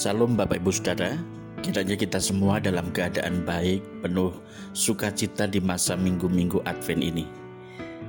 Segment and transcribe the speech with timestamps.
[0.00, 1.12] Salam Bapak Ibu Saudara,
[1.60, 4.32] kiranya kita semua dalam keadaan baik, penuh
[4.72, 7.28] sukacita di masa minggu-minggu Advent ini.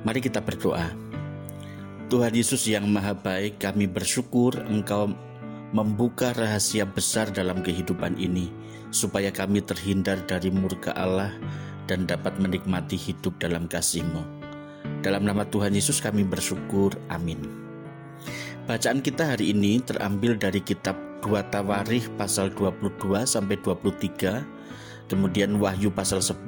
[0.00, 0.88] Mari kita berdoa.
[2.08, 5.12] Tuhan Yesus yang maha baik, kami bersyukur Engkau
[5.76, 8.48] membuka rahasia besar dalam kehidupan ini,
[8.88, 11.36] supaya kami terhindar dari murka Allah
[11.84, 14.24] dan dapat menikmati hidup dalam kasih-Mu.
[15.04, 17.44] Dalam nama Tuhan Yesus kami bersyukur, amin.
[18.64, 24.44] Bacaan kita hari ini terambil dari kitab 2 Tawarikh pasal 22 sampai 23,
[25.08, 26.44] kemudian Wahyu pasal 10,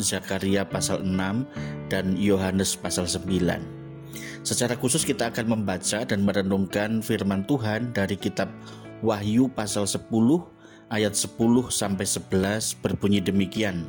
[0.00, 1.44] Zakaria pasal 6,
[1.92, 3.84] dan Yohanes pasal 9.
[4.40, 8.48] Secara khusus kita akan membaca dan merenungkan firman Tuhan dari kitab
[9.04, 10.08] Wahyu pasal 10
[10.88, 11.36] ayat 10
[11.68, 13.84] sampai 11 berbunyi demikian.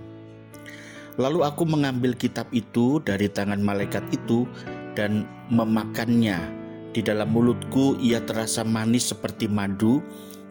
[1.15, 4.43] Lalu aku mengambil kitab itu dari tangan malaikat itu
[4.99, 6.64] dan memakannya
[6.95, 9.99] di dalam mulutku ia terasa manis seperti madu,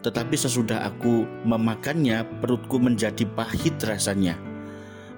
[0.05, 4.37] tetapi sesudah aku memakannya, perutku menjadi pahit rasanya.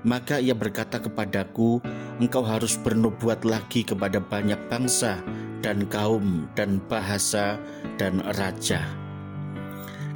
[0.08, 1.84] Maka ia berkata kepadaku,
[2.24, 5.20] "Engkau harus bernubuat lagi kepada banyak bangsa
[5.60, 7.60] dan kaum dan bahasa
[8.00, 8.88] dan raja."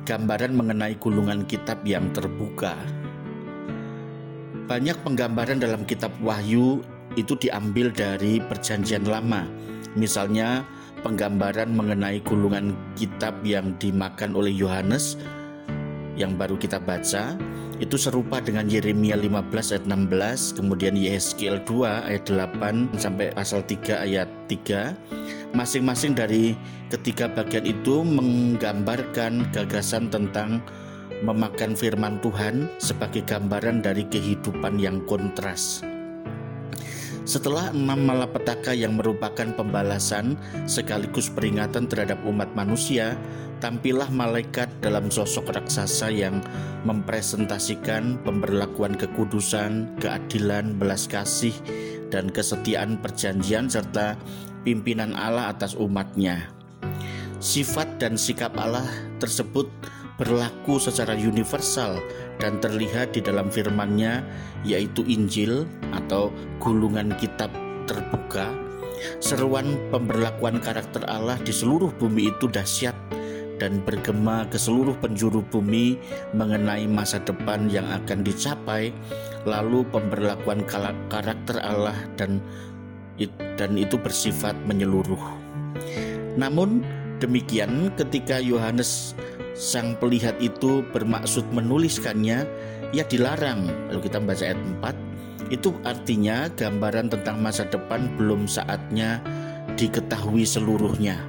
[0.08, 2.80] Gambaran mengenai gulungan kitab yang terbuka.
[4.72, 6.80] Banyak penggambaran dalam kitab Wahyu
[7.20, 9.44] itu diambil dari Perjanjian Lama.
[10.00, 10.64] Misalnya,
[11.02, 15.18] penggambaran mengenai gulungan kitab yang dimakan oleh Yohanes
[16.16, 17.36] yang baru kita baca
[17.82, 24.06] itu serupa dengan Yeremia 15 ayat 16 kemudian Yeskel 2 ayat 8 sampai pasal 3
[24.06, 26.54] ayat 3 masing-masing dari
[26.94, 30.62] ketiga bagian itu menggambarkan gagasan tentang
[31.26, 35.82] memakan firman Tuhan sebagai gambaran dari kehidupan yang kontras
[37.22, 40.34] setelah enam malapetaka yang merupakan pembalasan
[40.66, 43.14] sekaligus peringatan terhadap umat manusia,
[43.62, 46.42] tampillah malaikat dalam sosok raksasa yang
[46.82, 51.54] mempresentasikan pemberlakuan kekudusan, keadilan, belas kasih,
[52.10, 54.18] dan kesetiaan perjanjian serta
[54.66, 56.50] pimpinan Allah atas umatnya.
[57.42, 58.86] Sifat dan sikap Allah
[59.22, 59.70] tersebut
[60.22, 61.98] berlaku secara universal
[62.38, 64.22] dan terlihat di dalam firman-Nya
[64.62, 66.30] yaitu Injil atau
[66.62, 67.50] gulungan kitab
[67.90, 68.54] terbuka.
[69.18, 72.94] Seruan pemberlakuan karakter Allah di seluruh bumi itu dahsyat
[73.58, 75.98] dan bergema ke seluruh penjuru bumi
[76.38, 78.94] mengenai masa depan yang akan dicapai,
[79.50, 80.62] lalu pemberlakuan
[81.10, 82.42] karakter Allah dan
[83.58, 85.22] dan itu bersifat menyeluruh.
[86.38, 86.86] Namun
[87.22, 89.14] demikian ketika Yohanes
[89.62, 92.50] sang pelihat itu bermaksud menuliskannya,
[92.98, 93.70] ia dilarang.
[93.94, 99.22] Lalu kita membaca ayat 4, itu artinya gambaran tentang masa depan belum saatnya
[99.78, 101.22] diketahui seluruhnya.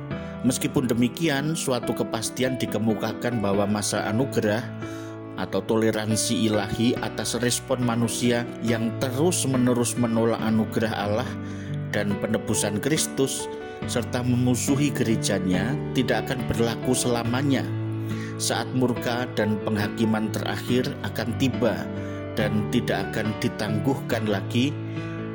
[0.48, 4.64] Meskipun demikian, suatu kepastian dikemukakan bahwa masa anugerah
[5.36, 11.30] atau toleransi ilahi atas respon manusia yang terus-menerus menolak anugerah Allah
[11.92, 13.44] dan penebusan Kristus
[13.86, 17.64] serta memusuhi gerejanya tidak akan berlaku selamanya
[18.40, 21.84] saat murka dan penghakiman terakhir akan tiba
[22.36, 24.72] dan tidak akan ditangguhkan lagi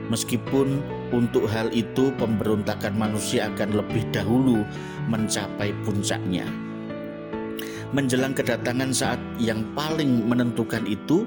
[0.08, 0.82] meskipun
[1.12, 4.64] untuk hal itu pemberontakan manusia akan lebih dahulu
[5.08, 6.48] mencapai puncaknya.
[7.96, 11.24] Menjelang kedatangan saat yang paling menentukan itu,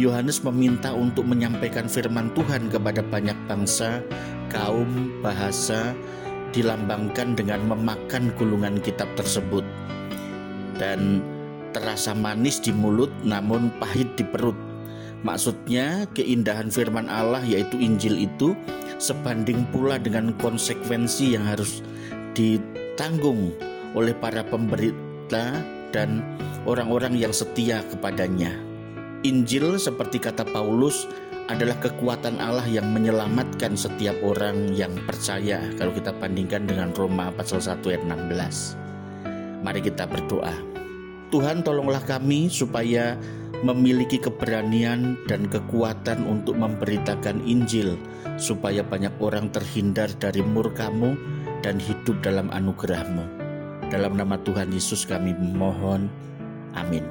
[0.00, 4.00] Yohanes meminta untuk menyampaikan firman Tuhan kepada banyak bangsa,
[4.48, 5.92] kaum, bahasa,
[6.56, 9.60] dilambangkan dengan memakan gulungan kitab tersebut
[10.80, 11.20] dan
[11.76, 14.56] terasa manis di mulut namun pahit di perut.
[15.26, 18.54] Maksudnya keindahan firman Allah yaitu Injil itu
[19.02, 21.82] sebanding pula dengan konsekuensi yang harus
[22.38, 23.50] ditanggung
[23.98, 25.58] oleh para pemberita
[25.90, 26.22] dan
[26.64, 28.54] orang-orang yang setia kepadanya.
[29.26, 31.10] Injil seperti kata Paulus
[31.48, 37.58] adalah kekuatan Allah yang menyelamatkan setiap orang yang percaya kalau kita bandingkan dengan Roma pasal
[37.58, 38.87] 1 ayat 16.
[39.62, 40.54] Mari kita berdoa.
[41.28, 43.18] Tuhan tolonglah kami supaya
[43.60, 47.98] memiliki keberanian dan kekuatan untuk memberitakan Injil
[48.38, 51.18] supaya banyak orang terhindar dari murkamu
[51.60, 53.26] dan hidup dalam anugerahmu.
[53.90, 56.06] Dalam nama Tuhan Yesus kami memohon.
[56.76, 57.02] Amin.